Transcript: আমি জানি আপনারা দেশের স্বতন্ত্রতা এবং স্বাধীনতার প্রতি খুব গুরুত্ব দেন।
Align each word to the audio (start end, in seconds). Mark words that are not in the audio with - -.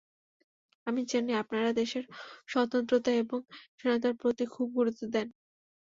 আমি 0.87 1.01
জানি 1.11 1.31
আপনারা 1.41 1.69
দেশের 1.73 2.03
স্বতন্ত্রতা 2.47 3.11
এবং 3.23 3.39
স্বাধীনতার 3.79 4.13
প্রতি 4.21 4.43
খুব 4.53 4.67
গুরুত্ব 4.77 5.01
দেন। 5.13 5.27